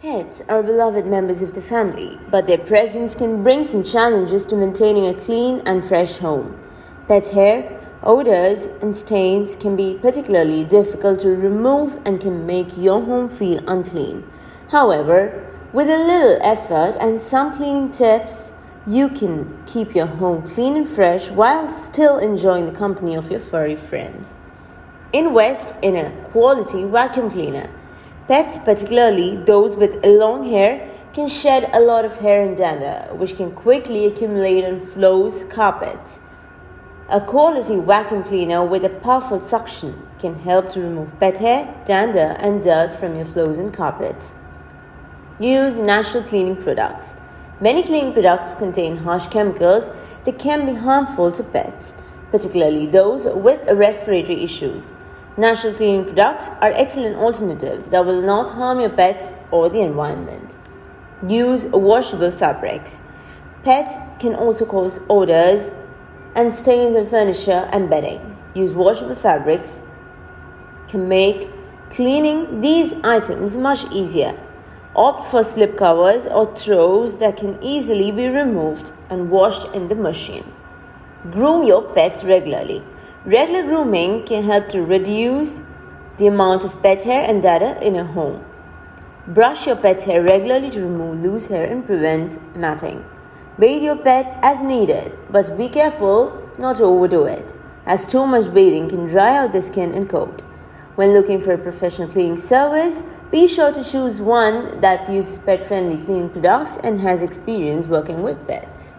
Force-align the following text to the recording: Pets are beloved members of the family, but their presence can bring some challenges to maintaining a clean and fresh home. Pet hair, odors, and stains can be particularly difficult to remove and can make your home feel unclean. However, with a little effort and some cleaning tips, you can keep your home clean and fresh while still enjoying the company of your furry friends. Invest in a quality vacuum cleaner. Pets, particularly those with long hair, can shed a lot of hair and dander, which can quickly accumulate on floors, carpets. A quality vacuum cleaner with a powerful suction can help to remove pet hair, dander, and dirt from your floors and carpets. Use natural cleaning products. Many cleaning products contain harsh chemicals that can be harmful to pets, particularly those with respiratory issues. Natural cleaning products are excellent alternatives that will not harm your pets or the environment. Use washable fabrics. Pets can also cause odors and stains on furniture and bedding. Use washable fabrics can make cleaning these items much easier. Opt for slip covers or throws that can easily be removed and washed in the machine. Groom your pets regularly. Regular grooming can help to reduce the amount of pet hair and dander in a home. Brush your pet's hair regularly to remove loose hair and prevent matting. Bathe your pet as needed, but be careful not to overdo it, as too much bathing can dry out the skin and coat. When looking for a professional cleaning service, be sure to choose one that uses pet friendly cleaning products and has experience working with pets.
Pets 0.00 0.40
are 0.48 0.62
beloved 0.62 1.04
members 1.04 1.42
of 1.42 1.52
the 1.52 1.60
family, 1.60 2.18
but 2.30 2.46
their 2.46 2.56
presence 2.56 3.14
can 3.14 3.42
bring 3.42 3.66
some 3.66 3.84
challenges 3.84 4.46
to 4.46 4.56
maintaining 4.56 5.04
a 5.04 5.12
clean 5.12 5.60
and 5.66 5.84
fresh 5.84 6.16
home. 6.16 6.58
Pet 7.06 7.26
hair, 7.26 7.78
odors, 8.02 8.64
and 8.80 8.96
stains 8.96 9.56
can 9.56 9.76
be 9.76 9.98
particularly 10.00 10.64
difficult 10.64 11.20
to 11.20 11.28
remove 11.28 12.00
and 12.06 12.18
can 12.18 12.46
make 12.46 12.78
your 12.78 13.02
home 13.02 13.28
feel 13.28 13.62
unclean. 13.68 14.24
However, 14.70 15.46
with 15.74 15.90
a 15.90 15.98
little 15.98 16.38
effort 16.40 16.96
and 16.98 17.20
some 17.20 17.52
cleaning 17.52 17.92
tips, 17.92 18.52
you 18.86 19.10
can 19.10 19.62
keep 19.66 19.94
your 19.94 20.06
home 20.06 20.48
clean 20.48 20.78
and 20.78 20.88
fresh 20.88 21.28
while 21.30 21.68
still 21.68 22.16
enjoying 22.16 22.64
the 22.64 22.72
company 22.72 23.14
of 23.14 23.30
your 23.30 23.40
furry 23.40 23.76
friends. 23.76 24.32
Invest 25.12 25.74
in 25.82 25.94
a 25.94 26.10
quality 26.30 26.84
vacuum 26.84 27.30
cleaner. 27.30 27.68
Pets, 28.30 28.58
particularly 28.58 29.38
those 29.38 29.74
with 29.74 30.06
long 30.06 30.48
hair, 30.48 30.88
can 31.12 31.26
shed 31.26 31.68
a 31.72 31.80
lot 31.80 32.04
of 32.04 32.18
hair 32.18 32.46
and 32.46 32.56
dander, 32.56 33.12
which 33.12 33.34
can 33.36 33.50
quickly 33.50 34.06
accumulate 34.06 34.64
on 34.64 34.78
floors, 34.78 35.42
carpets. 35.42 36.20
A 37.08 37.20
quality 37.20 37.80
vacuum 37.80 38.22
cleaner 38.22 38.64
with 38.64 38.84
a 38.84 38.88
powerful 38.88 39.40
suction 39.40 40.06
can 40.20 40.36
help 40.36 40.68
to 40.68 40.80
remove 40.80 41.18
pet 41.18 41.38
hair, 41.38 41.74
dander, 41.86 42.36
and 42.38 42.62
dirt 42.62 42.94
from 42.94 43.16
your 43.16 43.24
floors 43.24 43.58
and 43.58 43.74
carpets. 43.74 44.32
Use 45.40 45.80
natural 45.80 46.22
cleaning 46.22 46.54
products. 46.54 47.16
Many 47.60 47.82
cleaning 47.82 48.12
products 48.12 48.54
contain 48.54 48.98
harsh 48.98 49.26
chemicals 49.26 49.90
that 50.22 50.38
can 50.38 50.66
be 50.66 50.74
harmful 50.76 51.32
to 51.32 51.42
pets, 51.42 51.94
particularly 52.30 52.86
those 52.86 53.26
with 53.26 53.60
respiratory 53.72 54.44
issues. 54.44 54.94
Natural 55.36 55.72
cleaning 55.72 56.06
products 56.06 56.50
are 56.60 56.72
excellent 56.74 57.14
alternatives 57.14 57.88
that 57.90 58.04
will 58.04 58.20
not 58.20 58.50
harm 58.50 58.80
your 58.80 58.90
pets 58.90 59.38
or 59.52 59.70
the 59.70 59.80
environment. 59.80 60.56
Use 61.26 61.66
washable 61.66 62.32
fabrics. 62.32 63.00
Pets 63.62 63.98
can 64.18 64.34
also 64.34 64.66
cause 64.66 64.98
odors 65.08 65.70
and 66.34 66.52
stains 66.52 66.96
on 66.96 67.04
furniture 67.04 67.68
and 67.72 67.88
bedding. 67.88 68.36
Use 68.54 68.72
washable 68.72 69.14
fabrics 69.14 69.82
can 70.88 71.08
make 71.08 71.48
cleaning 71.90 72.60
these 72.60 72.92
items 73.04 73.56
much 73.56 73.84
easier. 73.92 74.36
Opt 74.96 75.30
for 75.30 75.44
slip 75.44 75.78
covers 75.78 76.26
or 76.26 76.52
throws 76.56 77.18
that 77.18 77.36
can 77.36 77.56
easily 77.62 78.10
be 78.10 78.26
removed 78.26 78.90
and 79.08 79.30
washed 79.30 79.72
in 79.76 79.86
the 79.86 79.94
machine. 79.94 80.52
Groom 81.30 81.64
your 81.64 81.82
pets 81.94 82.24
regularly. 82.24 82.82
Regular 83.26 83.64
grooming 83.64 84.24
can 84.24 84.44
help 84.44 84.70
to 84.70 84.80
reduce 84.80 85.60
the 86.16 86.26
amount 86.26 86.64
of 86.64 86.82
pet 86.82 87.02
hair 87.02 87.22
and 87.22 87.42
dander 87.42 87.78
in 87.82 87.94
a 87.94 88.02
home. 88.02 88.42
Brush 89.26 89.66
your 89.66 89.76
pet's 89.76 90.04
hair 90.04 90.22
regularly 90.22 90.70
to 90.70 90.80
remove 90.80 91.20
loose 91.20 91.46
hair 91.48 91.66
and 91.66 91.84
prevent 91.84 92.38
matting. 92.56 93.04
Bathe 93.58 93.82
your 93.82 93.96
pet 93.96 94.38
as 94.40 94.62
needed, 94.62 95.12
but 95.28 95.58
be 95.58 95.68
careful 95.68 96.50
not 96.58 96.76
to 96.76 96.84
overdo 96.84 97.24
it, 97.24 97.54
as 97.84 98.06
too 98.06 98.26
much 98.26 98.54
bathing 98.54 98.88
can 98.88 99.04
dry 99.04 99.36
out 99.36 99.52
the 99.52 99.60
skin 99.60 99.92
and 99.92 100.08
coat. 100.08 100.40
When 100.94 101.12
looking 101.12 101.42
for 101.42 101.52
a 101.52 101.58
professional 101.58 102.08
cleaning 102.08 102.38
service, 102.38 103.02
be 103.30 103.46
sure 103.46 103.70
to 103.70 103.84
choose 103.84 104.18
one 104.18 104.80
that 104.80 105.10
uses 105.10 105.36
pet 105.36 105.66
friendly 105.66 106.02
cleaning 106.02 106.30
products 106.30 106.78
and 106.78 106.98
has 107.02 107.22
experience 107.22 107.86
working 107.86 108.22
with 108.22 108.46
pets. 108.46 108.94